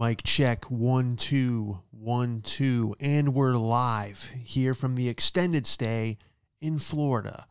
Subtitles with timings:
[0.00, 2.94] Mic check one, two, one, two.
[3.00, 6.18] And we're live here from the extended stay
[6.60, 7.48] in Florida.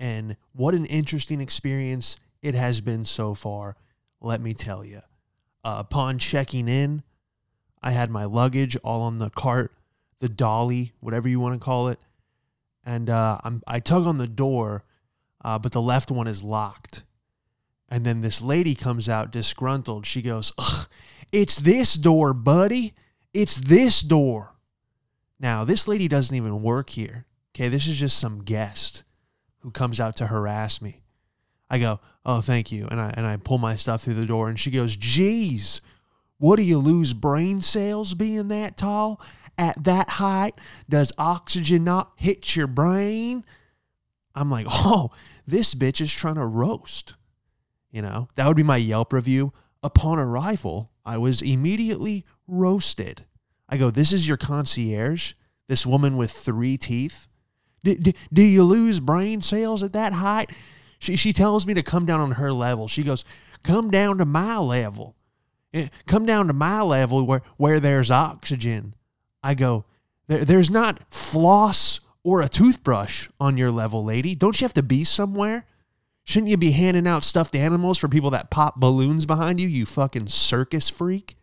[0.00, 3.76] And what an interesting experience it has been so far,
[4.20, 5.02] let me tell you.
[5.62, 7.04] Uh, upon checking in,
[7.80, 9.70] I had my luggage all on the cart,
[10.18, 12.00] the dolly, whatever you want to call it.
[12.84, 14.82] And uh, I'm, I tug on the door,
[15.44, 17.04] uh, but the left one is locked.
[17.88, 20.06] And then this lady comes out disgruntled.
[20.06, 20.88] She goes, Ugh,
[21.34, 22.94] It's this door, buddy.
[23.32, 24.54] It's this door.
[25.40, 27.26] Now, this lady doesn't even work here.
[27.52, 29.02] Okay, this is just some guest
[29.58, 31.02] who comes out to harass me.
[31.68, 34.48] I go, "Oh, thank you," and I and I pull my stuff through the door,
[34.48, 35.80] and she goes, "Geez,
[36.38, 39.20] what do you lose brain cells being that tall?
[39.58, 43.44] At that height, does oxygen not hit your brain?"
[44.36, 45.10] I'm like, "Oh,
[45.48, 47.14] this bitch is trying to roast."
[47.90, 49.52] You know, that would be my Yelp review.
[49.82, 53.24] Upon arrival, I was immediately roasted.
[53.68, 55.34] I go, "This is your concierge,
[55.68, 57.28] this woman with three teeth."
[57.82, 60.50] Do, do, do you lose brain cells at that height?
[60.98, 62.88] She, she tells me to come down on her level.
[62.88, 63.26] She goes,
[63.62, 65.16] Come down to my level.
[65.74, 68.94] Eh, Come down to my level where, where there's oxygen.
[69.42, 69.84] I go,
[70.28, 74.34] there, There's not floss or a toothbrush on your level, lady.
[74.34, 75.66] Don't you have to be somewhere?
[76.24, 79.84] Shouldn't you be handing out stuffed animals for people that pop balloons behind you, you
[79.84, 81.36] fucking circus freak?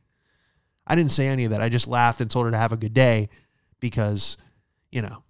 [0.87, 1.61] I didn't say any of that.
[1.61, 3.29] I just laughed and told her to have a good day
[3.79, 4.37] because,
[4.91, 5.23] you know,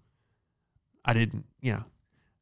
[1.03, 1.83] I didn't, you know,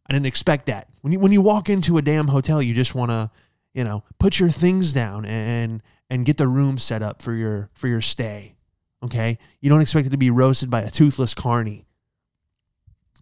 [0.07, 0.87] I didn't expect that.
[1.02, 3.31] When you when you walk into a damn hotel, you just want to,
[3.73, 7.69] you know, put your things down and and get the room set up for your
[7.73, 8.55] for your stay.
[9.03, 9.37] Okay?
[9.61, 11.85] You don't expect it to be roasted by a toothless carny.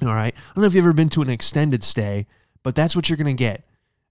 [0.02, 0.34] All right?
[0.36, 2.28] I don't know if you've ever been to an extended stay,
[2.64, 3.67] but that's what you're going to get.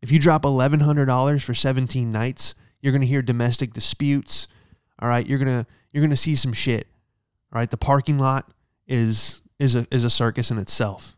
[0.06, 4.46] If you drop $1100 for 17 nights, you're going to hear domestic disputes.
[5.00, 5.26] All right?
[5.26, 6.86] You're going to you're going to see some shit.
[7.52, 7.68] All right?
[7.68, 8.52] The parking lot
[8.86, 11.16] is is a is a circus in itself.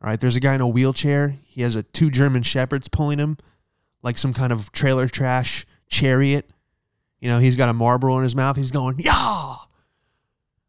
[0.00, 1.34] All right, there's a guy in a wheelchair.
[1.42, 3.36] He has a two German shepherds pulling him,
[4.00, 6.48] like some kind of trailer trash chariot.
[7.18, 8.56] You know, he's got a Marlboro in his mouth.
[8.56, 9.56] He's going, yeah.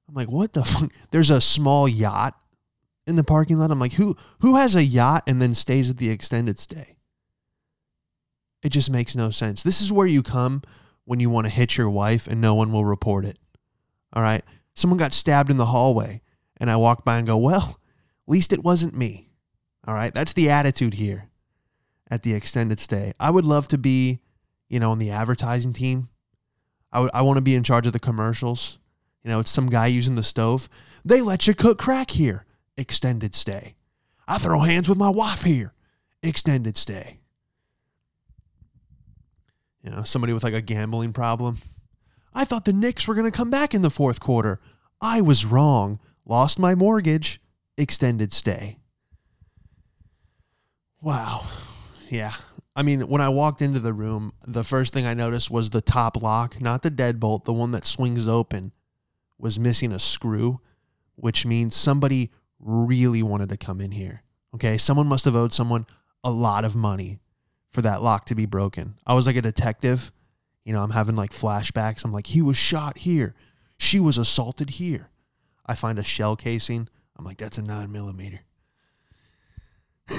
[0.09, 0.91] I'm like, what the fuck?
[1.11, 2.35] There's a small yacht
[3.05, 3.69] in the parking lot.
[3.69, 6.97] I'm like, who who has a yacht and then stays at the extended stay?
[8.63, 9.63] It just makes no sense.
[9.63, 10.61] This is where you come
[11.05, 13.37] when you want to hit your wife and no one will report it.
[14.13, 14.43] All right.
[14.75, 16.21] Someone got stabbed in the hallway
[16.57, 17.79] and I walk by and go, well,
[18.27, 19.29] at least it wasn't me.
[19.87, 20.13] All right.
[20.13, 21.29] That's the attitude here
[22.09, 23.13] at the extended stay.
[23.19, 24.19] I would love to be,
[24.69, 26.09] you know, on the advertising team.
[26.91, 28.77] I would I want to be in charge of the commercials.
[29.23, 30.67] You know, it's some guy using the stove.
[31.05, 32.45] They let you cook crack here.
[32.77, 33.75] Extended stay.
[34.27, 35.73] I throw hands with my wife here.
[36.21, 37.20] Extended stay.
[39.83, 41.57] You know, somebody with like a gambling problem.
[42.33, 44.59] I thought the Knicks were going to come back in the fourth quarter.
[45.01, 45.99] I was wrong.
[46.25, 47.41] Lost my mortgage.
[47.77, 48.77] Extended stay.
[51.01, 51.45] Wow.
[52.09, 52.33] Yeah.
[52.75, 55.81] I mean, when I walked into the room, the first thing I noticed was the
[55.81, 58.71] top lock, not the deadbolt, the one that swings open,
[59.37, 60.61] was missing a screw,
[61.15, 64.23] which means somebody really wanted to come in here.
[64.53, 64.77] Okay.
[64.77, 65.87] Someone must have owed someone
[66.23, 67.20] a lot of money
[67.71, 68.95] for that lock to be broken.
[69.05, 70.11] I was like a detective.
[70.63, 72.03] You know, I'm having like flashbacks.
[72.03, 73.33] I'm like, he was shot here.
[73.77, 75.09] She was assaulted here.
[75.65, 76.87] I find a shell casing.
[77.17, 78.41] I'm like, that's a nine millimeter.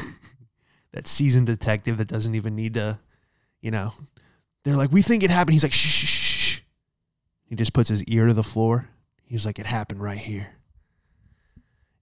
[0.92, 2.98] that seasoned detective that doesn't even need to,
[3.60, 3.92] you know,
[4.64, 5.54] they're like, we think it happened.
[5.54, 6.60] He's like, shh, shh, shh.
[7.44, 8.88] He just puts his ear to the floor.
[9.24, 10.48] He's like, it happened right here.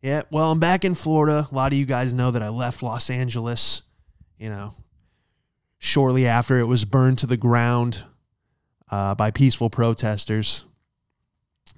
[0.03, 1.47] Yeah, well, I'm back in Florida.
[1.51, 3.83] A lot of you guys know that I left Los Angeles,
[4.39, 4.75] you know,
[5.81, 8.05] shortly after it was burned to the ground
[8.91, 10.65] uh, by peaceful protesters.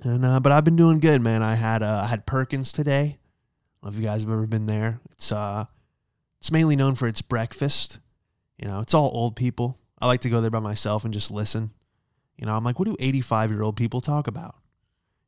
[0.03, 1.43] And uh, but I've been doing good, man.
[1.43, 3.01] I had uh, I had Perkins today.
[3.01, 5.01] I don't know if you guys have ever been there.
[5.13, 5.67] It's uh,
[6.41, 8.01] it's mainly known for its breakfast.
[8.59, 9.79] You know, it's all old people.
[10.01, 11.71] I like to go there by myself and just listen.
[12.37, 14.57] You know, I'm like, what do 85 year old people talk about?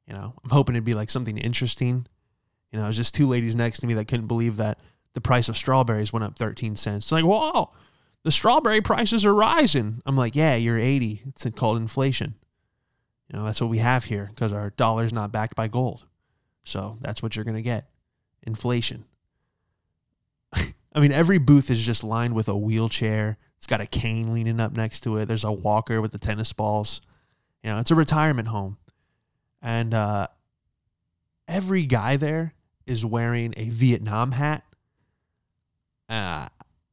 [0.09, 2.07] You know, I'm hoping it'd be like something interesting.
[2.73, 4.79] You know, it was just two ladies next to me that couldn't believe that
[5.13, 7.05] the price of strawberries went up 13 cents.
[7.05, 7.71] It's like, whoa,
[8.25, 10.03] the strawberry prices are rising.
[10.05, 11.23] I'm like, yeah, you're 80.
[11.27, 12.35] It's called inflation.
[13.29, 16.07] You know, that's what we have here because our dollar's not backed by gold.
[16.65, 17.91] So that's what you're going to get
[18.43, 19.05] inflation.
[20.55, 23.37] I mean, every booth is just lined with a wheelchair.
[23.59, 25.27] It's got a cane leaning up next to it.
[25.27, 27.03] There's a walker with the tennis balls.
[27.63, 28.79] You know, it's a retirement home.
[29.61, 30.29] And uh,
[31.47, 32.55] every guy there
[32.87, 34.65] is wearing a Vietnam hat.
[36.09, 36.49] Uh,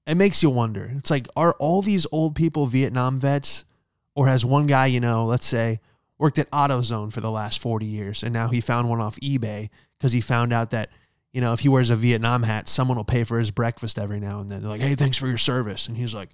[0.07, 0.91] it makes you wonder.
[0.97, 3.65] It's like, are all these old people Vietnam vets?
[4.13, 5.79] Or has one guy, you know, let's say,
[6.17, 9.69] worked at AutoZone for the last 40 years, and now he found one off eBay
[9.97, 10.89] because he found out that,
[11.31, 14.19] you know, if he wears a Vietnam hat, someone will pay for his breakfast every
[14.19, 14.61] now and then.
[14.61, 15.87] They're like, hey, thanks for your service.
[15.87, 16.29] And he's like,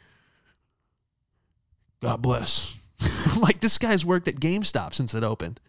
[2.01, 2.75] God bless.
[2.99, 5.59] I'm like, this guy's worked at GameStop since it opened.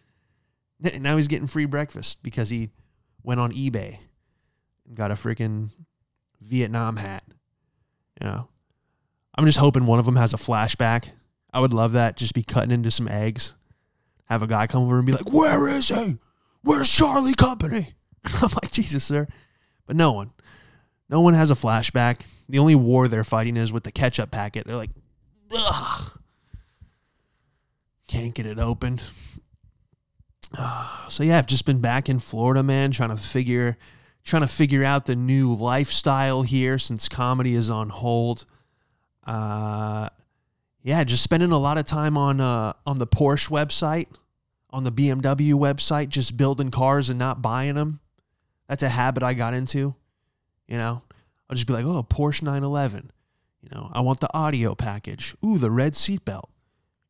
[0.99, 2.71] Now he's getting free breakfast because he
[3.21, 3.99] went on eBay
[4.87, 5.69] and got a freaking
[6.41, 7.23] Vietnam hat.
[8.19, 8.47] You know,
[9.35, 11.11] I'm just hoping one of them has a flashback.
[11.53, 12.17] I would love that.
[12.17, 13.53] Just be cutting into some eggs.
[14.25, 16.17] Have a guy come over and be like, Where is he?
[16.61, 17.93] Where's Charlie Company?
[18.25, 19.27] I'm like, Jesus, sir.
[19.85, 20.31] But no one.
[21.09, 22.21] No one has a flashback.
[22.47, 24.65] The only war they're fighting is with the ketchup packet.
[24.65, 24.91] They're like,
[25.55, 26.19] ugh.
[28.07, 29.01] Can't get it opened.
[30.57, 33.77] Uh, so yeah, I've just been back in Florida, man, trying to figure
[34.23, 38.45] trying to figure out the new lifestyle here since comedy is on hold.
[39.25, 40.09] Uh
[40.81, 44.07] yeah, just spending a lot of time on uh on the Porsche website,
[44.69, 47.99] on the BMW website, just building cars and not buying them.
[48.67, 49.95] That's a habit I got into.
[50.67, 51.01] You know,
[51.49, 53.11] I'll just be like, oh, Porsche 911.
[53.61, 55.35] You know, I want the audio package.
[55.43, 56.49] Ooh, the red seatbelt.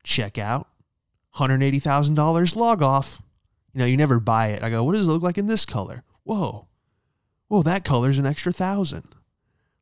[0.04, 0.68] Check out.
[1.36, 3.22] $180,000 log off.
[3.74, 4.64] You know, you never buy it.
[4.64, 6.04] I go, what does it look like in this color?
[6.24, 6.68] Whoa.
[7.50, 9.16] Whoa, that color's an extra thousand.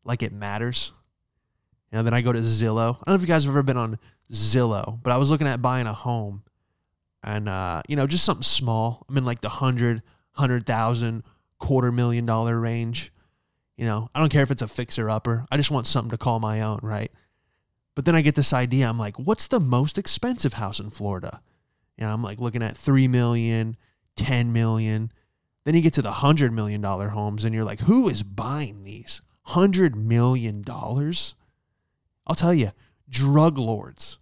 [0.03, 0.91] Like it matters.
[1.91, 2.95] And then I go to Zillow.
[2.95, 3.99] I don't know if you guys have ever been on
[4.31, 6.43] Zillow, but I was looking at buying a home
[7.23, 9.05] and, uh, you know, just something small.
[9.07, 11.23] I'm in like the hundred, hundred thousand,
[11.59, 13.13] quarter million dollar range.
[13.77, 15.45] You know, I don't care if it's a fixer upper.
[15.51, 17.11] I just want something to call my own, right?
[17.95, 18.87] But then I get this idea.
[18.87, 21.41] I'm like, what's the most expensive house in Florida?
[21.97, 23.75] Know, I'm like looking at 3 million,
[24.15, 25.11] 10 million.
[25.67, 29.19] Then you get to the $100 million homes and you're like, who is buying these?
[29.47, 30.63] $100 million?
[30.65, 32.71] I'll tell you,
[33.09, 34.17] drug lords.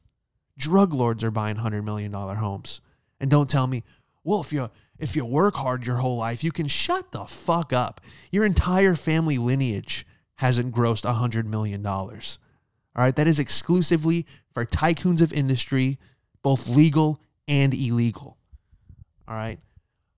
[0.58, 2.82] Drug lords are buying $100 million homes.
[3.20, 3.84] And don't tell me,
[4.24, 7.72] well, if you if you work hard your whole life, you can shut the fuck
[7.72, 8.02] up.
[8.32, 10.08] Your entire family lineage
[10.38, 11.86] hasn't grossed $100 million.
[11.86, 12.10] All
[12.96, 16.00] right, that is exclusively for tycoons of industry,
[16.42, 18.38] both legal and illegal.
[19.28, 19.60] All right.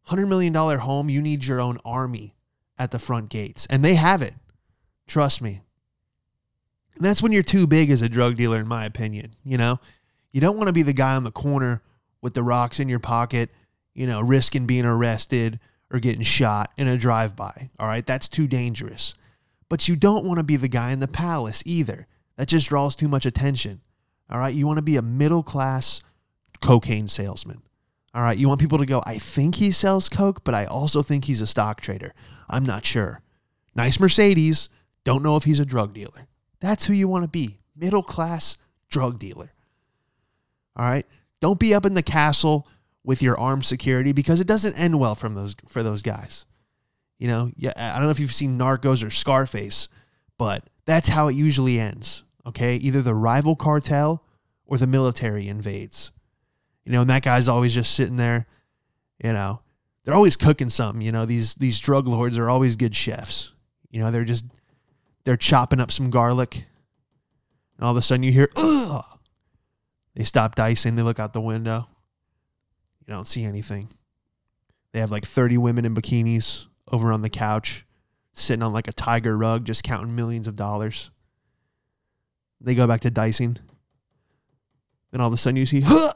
[0.10, 2.36] $100 million home, you need your own army
[2.78, 3.66] at the front gates.
[3.70, 4.36] And they have it.
[5.08, 5.62] Trust me.
[6.96, 9.36] And that's when you're too big as a drug dealer, in my opinion.
[9.44, 9.80] You know,
[10.32, 11.82] you don't want to be the guy on the corner
[12.22, 13.50] with the rocks in your pocket,
[13.94, 15.60] you know, risking being arrested
[15.92, 17.70] or getting shot in a drive by.
[17.80, 18.06] All right.
[18.06, 19.14] That's too dangerous.
[19.70, 22.08] But you don't want to be the guy in the palace either.
[22.38, 23.82] That just draws too much attention.
[24.30, 24.54] All right.
[24.54, 26.02] You want to be a middle class
[26.62, 27.62] cocaine salesman.
[28.18, 31.04] All right, you want people to go, I think he sells coke, but I also
[31.04, 32.16] think he's a stock trader.
[32.50, 33.22] I'm not sure.
[33.76, 34.70] Nice Mercedes,
[35.04, 36.28] don't know if he's a drug dealer.
[36.60, 38.58] That's who you want to be middle class
[38.90, 39.54] drug dealer.
[40.76, 41.06] All right,
[41.42, 42.68] don't be up in the castle
[43.04, 46.46] with your armed security because it doesn't end well from those for those guys.
[47.20, 49.90] You know, yeah, I don't know if you've seen Narcos or Scarface,
[50.40, 52.24] but that's how it usually ends.
[52.48, 54.24] Okay, either the rival cartel
[54.66, 56.12] or the military invades.
[56.88, 58.48] You know, and that guy's always just sitting there,
[59.22, 59.60] you know.
[60.06, 61.26] They're always cooking something, you know.
[61.26, 63.52] These these drug lords are always good chefs.
[63.92, 64.46] You know, they're just
[65.26, 66.66] they're chopping up some garlic.
[67.76, 69.04] And all of a sudden you hear, ugh.
[70.16, 71.90] They stop dicing, they look out the window.
[73.06, 73.90] You don't see anything.
[74.94, 77.86] They have like 30 women in bikinis over on the couch,
[78.32, 81.12] sitting on like a tiger rug, just counting millions of dollars.
[82.62, 83.58] They go back to dicing.
[85.12, 86.14] Then all of a sudden you see, huh!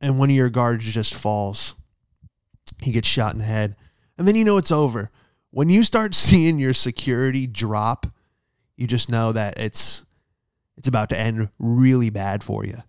[0.00, 1.74] And one of your guards just falls.
[2.80, 3.76] He gets shot in the head.
[4.16, 5.10] And then you know it's over.
[5.50, 8.06] When you start seeing your security drop,
[8.76, 10.04] you just know that it's
[10.76, 12.82] it's about to end really bad for you.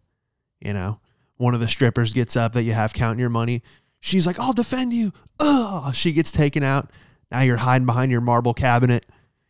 [0.61, 0.99] You know,
[1.37, 3.63] one of the strippers gets up that you have counting your money.
[3.99, 5.95] She's like, "I'll defend you." Ugh.
[5.95, 6.91] She gets taken out.
[7.31, 9.05] Now you're hiding behind your marble cabinet,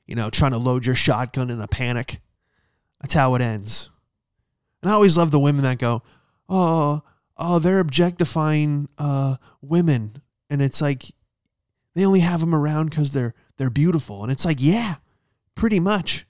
[0.06, 2.22] you know, trying to load your shotgun in a panic.
[3.02, 3.90] That's how it ends.
[4.82, 6.04] And I always love the women that go,
[6.48, 7.04] "Oh,
[7.40, 11.06] oh, they're objectifying uh, women, and it's like
[11.96, 14.96] they only have them around because they're they're beautiful, and it's like, yeah,
[15.56, 16.26] pretty much.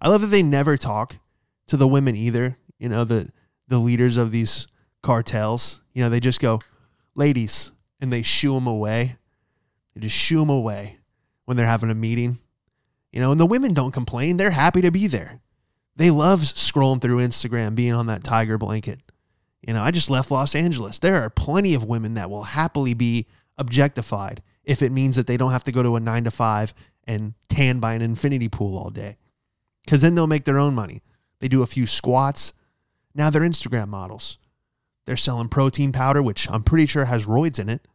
[0.00, 1.16] I love that they never talk
[1.66, 2.56] to the women either.
[2.78, 3.30] You know, the
[3.66, 4.68] the leaders of these
[5.02, 5.82] cartels.
[5.94, 6.60] You know, they just go,
[7.14, 9.16] ladies, and they shoo them away.
[9.94, 10.98] They just shoo them away
[11.46, 12.38] when they're having a meeting.
[13.12, 14.36] You know, and the women don't complain.
[14.36, 15.40] They're happy to be there.
[15.96, 19.00] They love scrolling through Instagram, being on that tiger blanket.
[19.62, 20.98] You know, I just left Los Angeles.
[20.98, 23.26] There are plenty of women that will happily be
[23.58, 26.72] objectified if it means that they don't have to go to a nine to five
[27.04, 29.18] and tan by an infinity pool all day.
[29.84, 31.02] Because then they'll make their own money.
[31.40, 32.52] They do a few squats.
[33.14, 34.38] Now they're Instagram models.
[35.06, 37.86] They're selling protein powder, which I'm pretty sure has roids in it.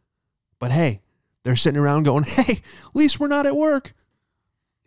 [0.58, 1.00] But hey,
[1.42, 3.94] they're sitting around going, "Hey, at least we're not at work.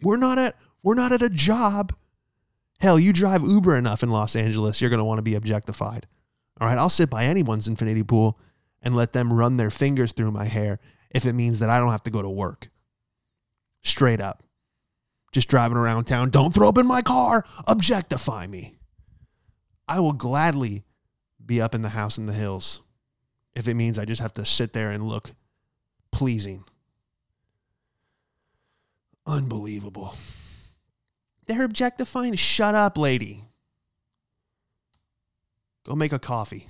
[0.01, 1.93] We're not at we're not at a job.
[2.79, 6.07] Hell, you drive Uber enough in Los Angeles, you're going to want to be objectified.
[6.59, 8.39] All right, I'll sit by anyone's infinity pool
[8.81, 10.79] and let them run their fingers through my hair
[11.11, 12.69] if it means that I don't have to go to work.
[13.81, 14.43] Straight up.
[15.31, 18.75] Just driving around town, don't throw up in my car, objectify me.
[19.87, 20.83] I will gladly
[21.43, 22.81] be up in the house in the hills
[23.55, 25.31] if it means I just have to sit there and look
[26.11, 26.63] pleasing.
[29.25, 30.15] Unbelievable.
[31.45, 32.35] They're objectifying.
[32.35, 33.49] Shut up, lady.
[35.89, 36.67] Go make a coffee.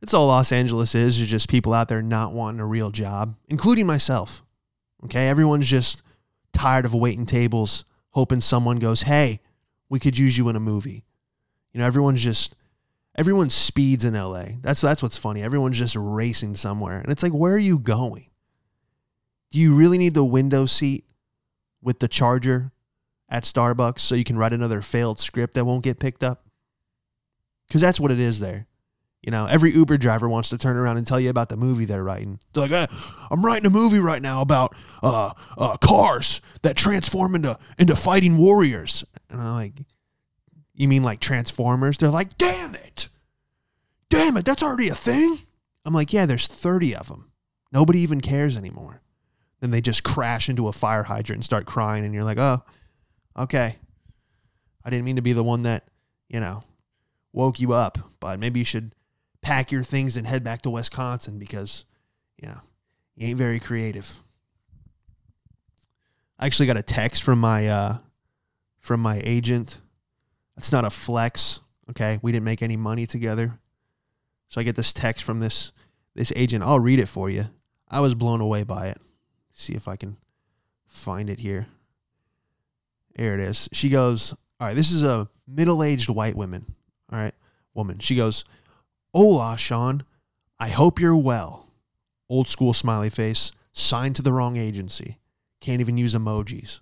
[0.00, 3.34] That's all Los Angeles is, is just people out there not wanting a real job,
[3.48, 4.44] including myself.
[5.04, 6.04] Okay, everyone's just
[6.52, 9.40] tired of waiting tables, hoping someone goes, "Hey,
[9.88, 11.04] we could use you in a movie."
[11.72, 12.54] You know, everyone's just
[13.16, 14.50] everyone speeds in LA.
[14.60, 15.42] That's that's what's funny.
[15.42, 17.00] Everyone's just racing somewhere.
[17.00, 18.26] And it's like, where are you going?
[19.50, 21.06] Do you really need the window seat
[21.82, 22.70] with the charger
[23.28, 26.45] at Starbucks so you can write another failed script that won't get picked up?
[27.70, 28.66] Cuz that's what it is there.
[29.22, 31.84] You know, every Uber driver wants to turn around and tell you about the movie
[31.84, 32.38] they're writing.
[32.52, 32.96] They're like, eh,
[33.28, 38.36] "I'm writing a movie right now about uh, uh, cars that transform into into fighting
[38.36, 39.82] warriors." And I'm like,
[40.74, 43.08] "You mean like Transformers?" They're like, "Damn it,
[44.10, 45.40] damn it, that's already a thing."
[45.84, 47.32] I'm like, "Yeah, there's 30 of them.
[47.72, 49.02] Nobody even cares anymore."
[49.60, 52.62] Then they just crash into a fire hydrant and start crying, and you're like, "Oh,
[53.36, 53.76] okay.
[54.84, 55.88] I didn't mean to be the one that,
[56.28, 56.62] you know,
[57.36, 58.90] woke you up, but maybe you should."
[59.46, 61.84] pack your things and head back to Wisconsin because,
[62.36, 62.58] you know,
[63.14, 64.18] you ain't very creative.
[66.36, 67.98] I actually got a text from my uh,
[68.80, 69.78] from my agent.
[70.56, 71.60] That's not a flex.
[71.88, 73.60] Okay, we didn't make any money together,
[74.48, 75.70] so I get this text from this
[76.16, 76.64] this agent.
[76.64, 77.46] I'll read it for you.
[77.88, 79.00] I was blown away by it.
[79.52, 80.16] See if I can
[80.88, 81.68] find it here.
[83.14, 83.68] There it is.
[83.72, 86.74] She goes, "All right, this is a middle-aged white woman.
[87.12, 87.34] All right,
[87.74, 87.98] woman.
[87.98, 88.44] She goes,
[89.14, 90.04] Hola, Sean.
[90.58, 91.68] I hope you're well.
[92.28, 95.18] Old school smiley face, signed to the wrong agency.
[95.60, 96.80] Can't even use emojis.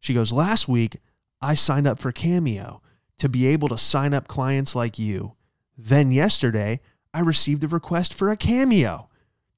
[0.00, 0.98] She goes, Last week,
[1.40, 2.82] I signed up for Cameo
[3.18, 5.34] to be able to sign up clients like you.
[5.76, 6.80] Then yesterday,
[7.14, 9.08] I received a request for a Cameo.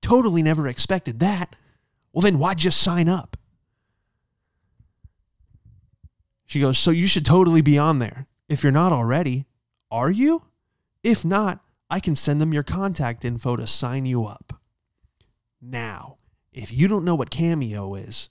[0.00, 1.56] Totally never expected that.
[2.12, 3.36] Well, then why'd you sign up?
[6.46, 8.26] She goes, So you should totally be on there.
[8.48, 9.46] If you're not already,
[9.90, 10.42] are you?
[11.02, 14.60] If not, I can send them your contact info to sign you up.
[15.60, 16.18] Now,
[16.52, 18.28] if you don't know what Cameo is,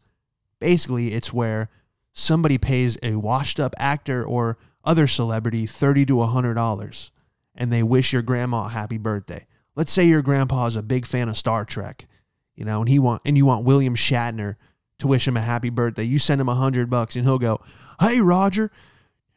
[0.60, 1.70] basically it's where
[2.14, 7.12] somebody pays a washed up actor or other celebrity 30 to $100
[7.56, 9.46] and they wish your grandma a happy birthday.
[9.76, 12.08] Let's say your grandpa is a big fan of Star Trek,
[12.56, 14.56] you know, and he want and you want William Shatner
[15.00, 16.04] to wish him a happy birthday.
[16.04, 17.62] You send him a hundred bucks and he'll go,
[18.00, 18.72] Hey Roger,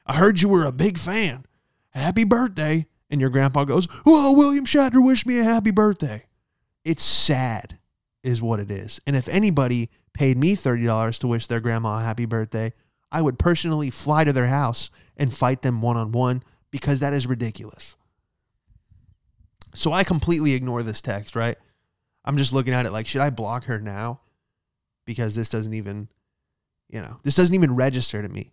[0.07, 1.45] I heard you were a big fan.
[1.91, 6.25] Happy birthday and your grandpa goes, Whoa, William Shatner wished me a happy birthday.
[6.85, 7.79] It's sad,
[8.23, 9.01] is what it is.
[9.07, 12.73] And if anybody paid me $30 to wish their grandma a happy birthday,
[13.13, 17.13] I would personally fly to their house and fight them one on one because that
[17.13, 17.97] is ridiculous.
[19.75, 21.57] So I completely ignore this text, right?
[22.25, 24.21] I'm just looking at it like, should I block her now?
[25.05, 26.09] Because this doesn't even,
[26.89, 28.53] you know, this doesn't even register to me.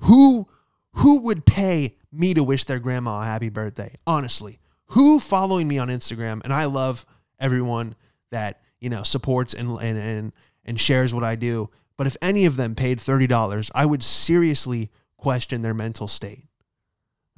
[0.00, 0.48] Who
[0.92, 3.94] who would pay me to wish their grandma a happy birthday?
[4.06, 6.42] Honestly, who following me on Instagram?
[6.44, 7.04] And I love
[7.38, 7.94] everyone
[8.30, 10.32] that you know supports and and and,
[10.64, 11.70] and shares what I do.
[11.96, 16.44] But if any of them paid thirty dollars, I would seriously question their mental state.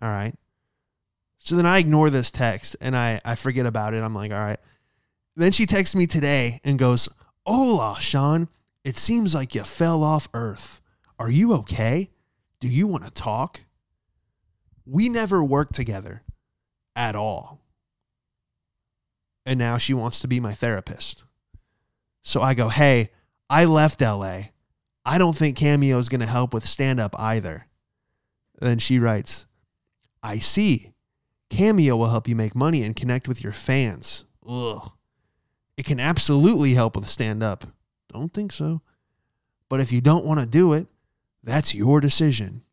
[0.02, 0.34] All right.
[1.38, 4.02] So then I ignore this text and I, I forget about it.
[4.02, 4.60] I'm like, all right.
[5.36, 7.08] Then she texts me today and goes,
[7.46, 8.48] Hola, Sean.
[8.84, 10.80] It seems like you fell off Earth.
[11.18, 12.10] Are you okay?
[12.60, 13.60] Do you want to talk?
[14.90, 16.22] We never worked together
[16.96, 17.60] at all.
[19.46, 21.22] And now she wants to be my therapist.
[22.22, 23.10] So I go, hey,
[23.48, 24.48] I left LA.
[25.04, 27.66] I don't think Cameo is going to help with stand up either.
[28.58, 29.46] then she writes,
[30.24, 30.92] I see.
[31.50, 34.24] Cameo will help you make money and connect with your fans.
[34.46, 34.90] Ugh.
[35.76, 37.64] It can absolutely help with stand up.
[38.12, 38.82] Don't think so.
[39.68, 40.88] But if you don't want to do it,
[41.44, 42.64] that's your decision.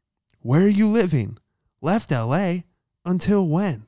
[0.41, 1.37] Where are you living?
[1.81, 2.59] Left LA?
[3.05, 3.85] Until when?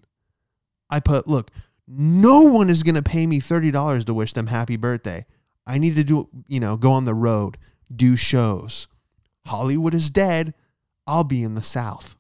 [0.90, 1.52] I put, look,
[1.88, 5.26] no one is going to pay me $30 to wish them happy birthday.
[5.66, 7.58] I need to do, you know, go on the road,
[7.94, 8.88] do shows.
[9.46, 10.54] Hollywood is dead.
[11.06, 12.16] I'll be in the South.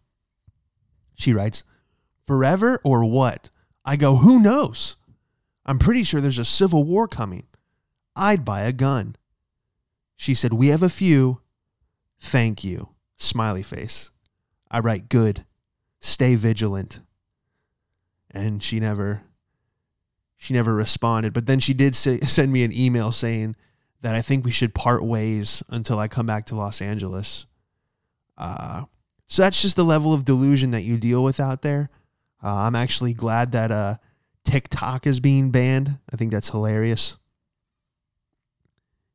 [1.15, 1.63] She writes,
[2.25, 3.49] Forever or what?
[3.85, 4.97] I go, Who knows?
[5.65, 7.45] I'm pretty sure there's a civil war coming.
[8.15, 9.15] I'd buy a gun.
[10.15, 11.41] She said, We have a few.
[12.19, 12.89] Thank you.
[13.17, 14.11] Smiley face.
[14.71, 15.45] I write, Good.
[15.99, 17.01] Stay vigilant.
[18.31, 19.23] And she never
[20.37, 21.33] she never responded.
[21.33, 23.55] But then she did say, send me an email saying
[24.01, 27.45] that I think we should part ways until I come back to Los Angeles.
[28.37, 28.85] Uh,
[29.27, 31.89] so that's just the level of delusion that you deal with out there.
[32.41, 33.97] Uh, I'm actually glad that uh,
[34.45, 35.99] TikTok is being banned.
[36.11, 37.17] I think that's hilarious.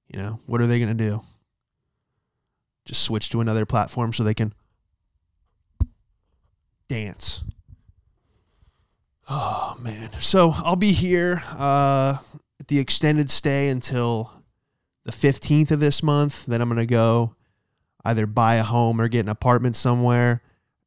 [0.09, 1.23] You know, what are they going to do?
[2.85, 4.53] Just switch to another platform so they can
[6.89, 7.43] dance.
[9.29, 10.11] Oh man.
[10.21, 12.19] So I'll be here uh,
[12.61, 14.31] at the extended stay until
[15.05, 16.47] the 15th of this month.
[16.47, 17.35] Then I'm gonna go
[18.05, 20.43] either buy a home or get an apartment somewhere,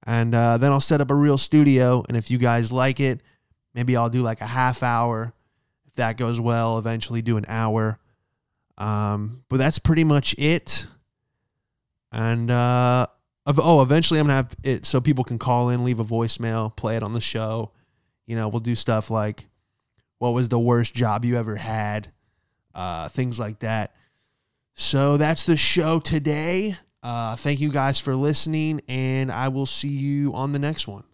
[0.05, 2.03] and uh, then I'll set up a real studio.
[2.07, 3.21] And if you guys like it,
[3.73, 5.33] maybe I'll do like a half hour.
[5.87, 7.99] If that goes well, eventually do an hour.
[8.77, 10.85] Um, but that's pretty much it.
[12.11, 13.07] And uh,
[13.47, 16.97] oh, eventually I'm gonna have it so people can call in, leave a voicemail, play
[16.97, 17.71] it on the show
[18.27, 19.47] you know, we'll do stuff like
[20.19, 22.11] what was the worst job you ever had,
[22.75, 23.95] uh, things like that.
[24.75, 26.75] So that's the show today.
[27.01, 31.05] Uh, thank you guys for listening, and I will see you on the next one.